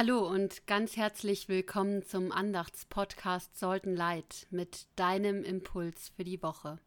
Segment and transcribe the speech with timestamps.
[0.00, 6.78] Hallo und ganz herzlich willkommen zum Andachtspodcast Sollten Leid mit deinem Impuls für die Woche.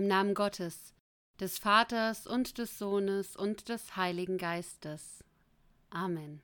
[0.00, 0.94] Im Namen Gottes,
[1.40, 5.22] des Vaters und des Sohnes und des Heiligen Geistes.
[5.90, 6.40] Amen.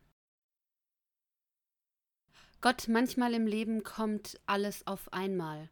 [2.61, 5.71] Gott, manchmal im Leben kommt alles auf einmal.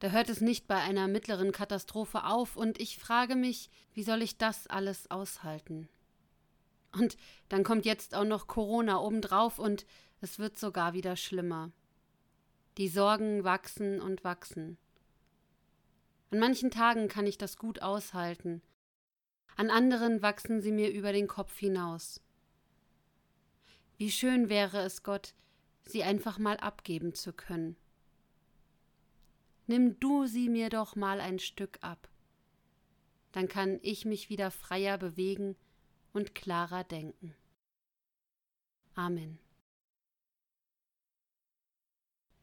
[0.00, 4.20] Da hört es nicht bei einer mittleren Katastrophe auf, und ich frage mich, wie soll
[4.20, 5.88] ich das alles aushalten?
[6.92, 7.16] Und
[7.48, 9.86] dann kommt jetzt auch noch Corona obendrauf, und
[10.20, 11.72] es wird sogar wieder schlimmer.
[12.76, 14.76] Die Sorgen wachsen und wachsen.
[16.30, 18.62] An manchen Tagen kann ich das gut aushalten,
[19.58, 22.20] an anderen wachsen sie mir über den Kopf hinaus.
[23.96, 25.34] Wie schön wäre es, Gott,
[25.82, 27.76] sie einfach mal abgeben zu können.
[29.66, 32.08] Nimm du sie mir doch mal ein Stück ab.
[33.32, 35.56] Dann kann ich mich wieder freier bewegen
[36.12, 37.34] und klarer denken.
[38.94, 39.40] Amen.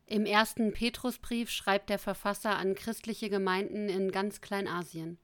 [0.07, 5.17] Im ersten Petrusbrief schreibt der Verfasser an christliche Gemeinden in ganz Kleinasien.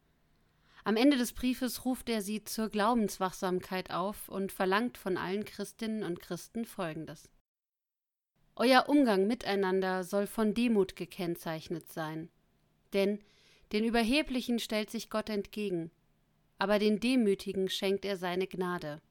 [0.83, 6.03] Am Ende des Briefes ruft er sie zur Glaubenswachsamkeit auf und verlangt von allen Christinnen
[6.03, 7.29] und Christen Folgendes.
[8.55, 12.29] Euer Umgang miteinander soll von Demut gekennzeichnet sein,
[12.93, 13.19] denn
[13.71, 15.91] den Überheblichen stellt sich Gott entgegen,
[16.57, 19.01] aber den Demütigen schenkt er seine Gnade.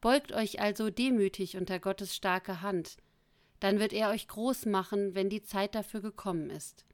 [0.00, 2.96] Beugt euch also demütig unter Gottes starke Hand,
[3.60, 6.84] dann wird er euch groß machen, wenn die Zeit dafür gekommen ist.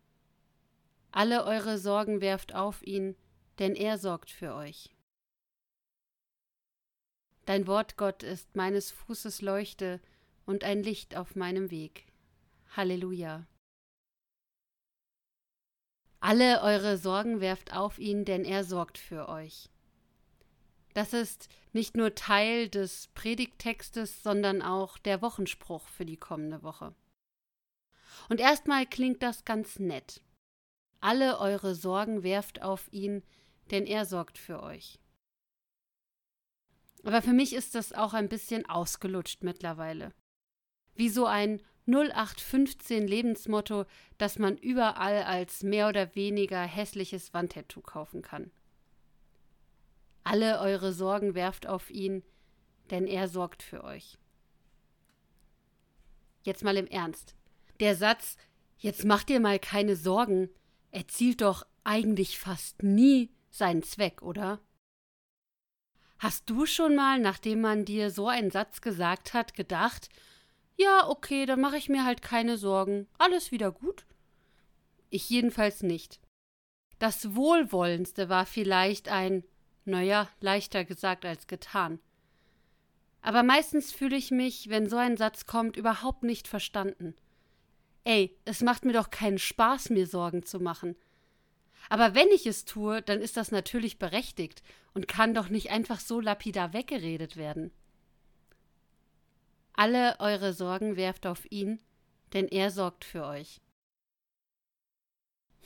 [1.13, 3.17] Alle eure Sorgen werft auf ihn,
[3.59, 4.95] denn er sorgt für euch.
[7.47, 10.01] Dein Wort, Gott, ist meines Fußes Leuchte
[10.45, 12.07] und ein Licht auf meinem Weg.
[12.77, 13.47] Halleluja.
[16.21, 19.71] Alle eure Sorgen werft auf ihn, denn er sorgt für euch.
[20.97, 26.95] Das ist nicht nur Teil des Predigttextes, sondern auch der Wochenspruch für die kommende Woche.
[28.31, 30.23] Und erstmal klingt das ganz nett.
[31.01, 33.23] Alle eure Sorgen werft auf ihn,
[33.71, 34.99] denn er sorgt für euch.
[37.05, 40.15] Aber für mich ist das auch ein bisschen ausgelutscht mittlerweile.
[40.95, 43.85] Wie so ein 0815 Lebensmotto,
[44.17, 48.51] das man überall als mehr oder weniger hässliches Wandtattoo kaufen kann.
[50.27, 52.25] Alle eure Sorgen werft auf ihn,
[52.91, 54.19] denn er sorgt für euch.
[56.43, 57.37] Jetzt mal im Ernst.
[57.79, 58.37] Der Satz,
[58.77, 60.51] jetzt macht dir mal keine Sorgen,
[60.91, 64.59] erzielt doch eigentlich fast nie seinen Zweck, oder?
[66.19, 70.09] Hast du schon mal, nachdem man dir so einen Satz gesagt hat, gedacht,
[70.75, 74.05] ja, okay, dann mache ich mir halt keine Sorgen, alles wieder gut?
[75.09, 76.21] Ich jedenfalls nicht.
[76.99, 79.45] Das Wohlwollendste war vielleicht ein
[79.87, 81.99] naja, leichter gesagt als getan.
[83.23, 87.15] Aber meistens fühle ich mich, wenn so ein Satz kommt, überhaupt nicht verstanden.
[88.05, 90.95] Ey, es macht mir doch keinen Spaß, mir Sorgen zu machen.
[91.89, 94.63] Aber wenn ich es tue, dann ist das natürlich berechtigt
[94.95, 97.73] und kann doch nicht einfach so lapidar weggeredet werden.
[99.73, 101.81] Alle eure Sorgen werft auf ihn,
[102.33, 103.61] denn er sorgt für euch.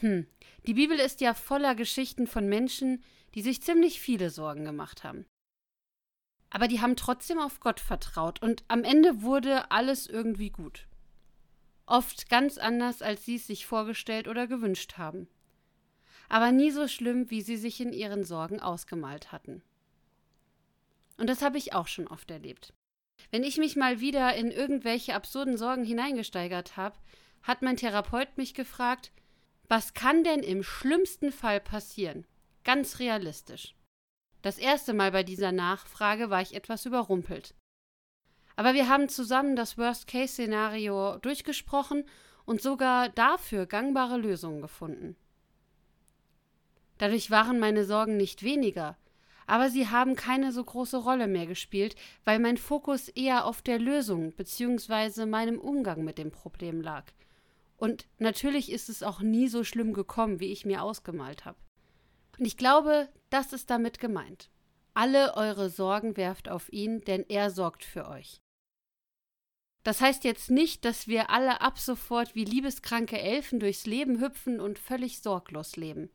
[0.00, 0.26] Hm,
[0.67, 3.02] die Bibel ist ja voller Geschichten von Menschen,
[3.35, 5.26] die sich ziemlich viele Sorgen gemacht haben.
[6.50, 10.88] Aber die haben trotzdem auf Gott vertraut und am Ende wurde alles irgendwie gut.
[11.87, 15.29] Oft ganz anders, als sie es sich vorgestellt oder gewünscht haben.
[16.29, 19.62] Aber nie so schlimm, wie sie sich in ihren Sorgen ausgemalt hatten.
[21.19, 22.73] Und das habe ich auch schon oft erlebt.
[23.31, 26.96] Wenn ich mich mal wieder in irgendwelche absurden Sorgen hineingesteigert habe,
[27.43, 29.12] hat mein Therapeut mich gefragt,
[29.70, 32.26] was kann denn im schlimmsten Fall passieren?
[32.64, 33.76] Ganz realistisch.
[34.43, 37.55] Das erste Mal bei dieser Nachfrage war ich etwas überrumpelt.
[38.56, 42.05] Aber wir haben zusammen das Worst-Case-Szenario durchgesprochen
[42.46, 45.14] und sogar dafür gangbare Lösungen gefunden.
[46.99, 48.99] Dadurch waren meine Sorgen nicht weniger,
[49.46, 51.94] aber sie haben keine so große Rolle mehr gespielt,
[52.25, 55.26] weil mein Fokus eher auf der Lösung bzw.
[55.26, 57.05] meinem Umgang mit dem Problem lag.
[57.81, 61.59] Und natürlich ist es auch nie so schlimm gekommen, wie ich mir ausgemalt habe.
[62.38, 64.50] Und ich glaube, das ist damit gemeint.
[64.93, 68.43] Alle eure Sorgen werft auf ihn, denn er sorgt für euch.
[69.82, 74.61] Das heißt jetzt nicht, dass wir alle ab sofort wie liebeskranke Elfen durchs Leben hüpfen
[74.61, 76.11] und völlig sorglos leben.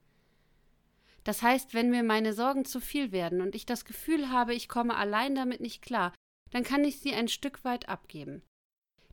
[1.24, 4.70] Das heißt, wenn mir meine Sorgen zu viel werden und ich das Gefühl habe, ich
[4.70, 6.14] komme allein damit nicht klar,
[6.52, 8.44] dann kann ich sie ein Stück weit abgeben.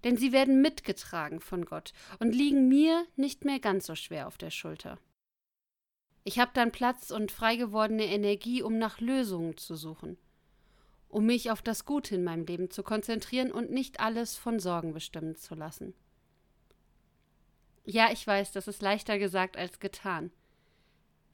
[0.04, 4.38] Denn sie werden mitgetragen von Gott und liegen mir nicht mehr ganz so schwer auf
[4.38, 4.98] der Schulter.
[6.24, 10.16] Ich habe dann Platz und frei gewordene Energie, um nach Lösungen zu suchen
[11.12, 14.94] um mich auf das Gute in meinem Leben zu konzentrieren und nicht alles von Sorgen
[14.94, 15.94] bestimmen zu lassen.
[17.84, 20.32] Ja, ich weiß, das ist leichter gesagt als getan.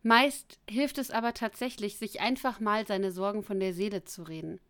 [0.02, 4.60] Meist hilft es aber tatsächlich, sich einfach mal seine Sorgen von der Seele zu reden.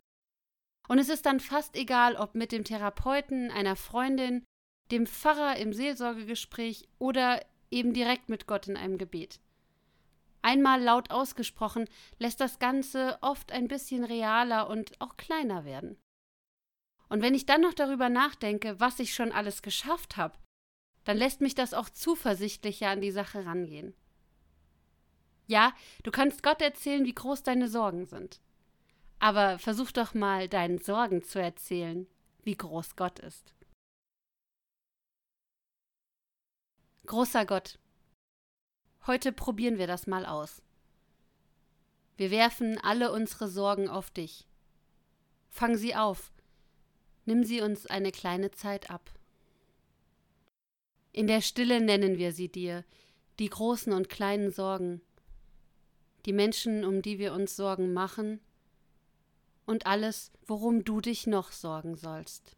[0.89, 4.43] Und es ist dann fast egal, ob mit dem Therapeuten, einer Freundin,
[4.89, 9.39] dem Pfarrer im Seelsorgegespräch oder eben direkt mit Gott in einem Gebet.
[10.41, 11.87] Einmal laut ausgesprochen,
[12.17, 15.95] lässt das Ganze oft ein bisschen realer und auch kleiner werden.
[17.07, 20.39] Und wenn ich dann noch darüber nachdenke, was ich schon alles geschafft habe,
[21.03, 23.93] dann lässt mich das auch zuversichtlicher an die Sache rangehen.
[25.45, 25.71] Ja,
[26.01, 28.41] du kannst Gott erzählen, wie groß deine Sorgen sind.
[29.19, 32.07] Aber versuch doch mal deinen Sorgen zu erzählen,
[32.43, 33.53] wie groß Gott ist.
[37.05, 37.79] Großer Gott,
[39.07, 40.61] Heute probieren wir das mal aus.
[42.17, 44.45] Wir werfen alle unsere Sorgen auf dich.
[45.49, 46.31] Fang sie auf.
[47.25, 49.11] Nimm sie uns eine kleine Zeit ab.
[51.11, 52.85] In der Stille nennen wir sie dir,
[53.39, 55.01] die großen und kleinen Sorgen,
[56.27, 58.39] die Menschen, um die wir uns Sorgen machen,
[59.69, 62.57] und alles, worum du dich noch sorgen sollst.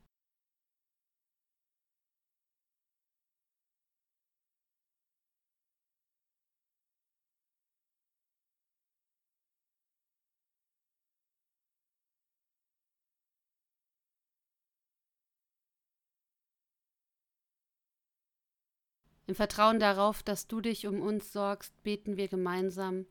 [19.27, 23.05] Im Vertrauen darauf, dass du dich um uns sorgst, beten wir gemeinsam.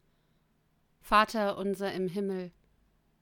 [1.03, 2.53] Vater unser im Himmel,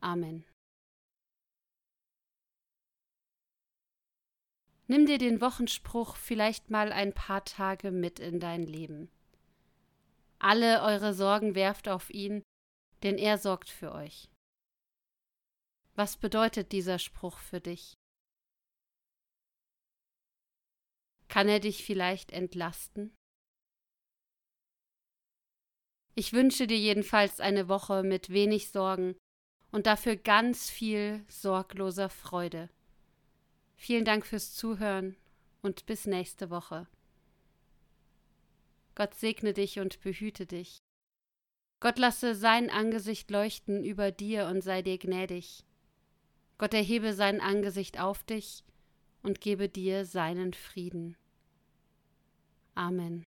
[0.00, 0.44] Amen.
[4.86, 9.10] Nimm dir den Wochenspruch vielleicht mal ein paar Tage mit in dein Leben.
[10.38, 12.42] Alle eure Sorgen werft auf ihn,
[13.02, 14.30] denn er sorgt für euch.
[15.94, 17.94] Was bedeutet dieser Spruch für dich?
[21.28, 23.14] Kann er dich vielleicht entlasten?
[26.14, 29.16] Ich wünsche dir jedenfalls eine Woche mit wenig Sorgen
[29.70, 32.70] und dafür ganz viel sorgloser Freude.
[33.76, 35.16] Vielen Dank fürs Zuhören
[35.62, 36.86] und bis nächste Woche.
[38.94, 40.78] Gott segne dich und behüte dich.
[41.80, 45.64] Gott lasse sein Angesicht leuchten über dir und sei dir gnädig.
[46.58, 48.64] Gott erhebe sein Angesicht auf dich
[49.22, 51.16] und gebe dir seinen Frieden.
[52.74, 53.24] Amen.